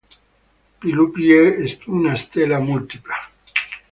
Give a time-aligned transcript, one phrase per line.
[0.79, 1.53] Pi Lupi è
[1.85, 3.13] una stella multipla.